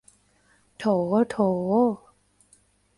[0.77, 0.83] โถ
[1.31, 1.37] โถ